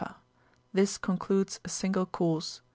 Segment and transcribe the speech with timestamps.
[0.73, 2.61] This concludes a single course.